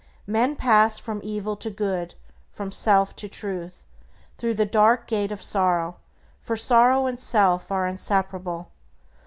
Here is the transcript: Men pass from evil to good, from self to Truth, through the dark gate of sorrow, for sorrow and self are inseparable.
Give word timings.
Men 0.25 0.55
pass 0.55 0.97
from 0.97 1.21
evil 1.23 1.55
to 1.57 1.69
good, 1.69 2.15
from 2.51 2.71
self 2.71 3.15
to 3.17 3.29
Truth, 3.29 3.85
through 4.35 4.55
the 4.55 4.65
dark 4.65 5.05
gate 5.05 5.31
of 5.31 5.43
sorrow, 5.43 5.97
for 6.39 6.57
sorrow 6.57 7.05
and 7.05 7.19
self 7.19 7.69
are 7.71 7.85
inseparable. 7.85 8.71